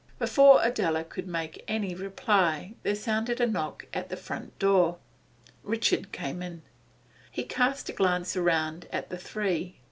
[0.17, 4.97] Before Adela could make any reply there sounded a knock at the front door;
[5.61, 6.63] Richard came in.
[7.29, 9.77] He cast a glance round at the three.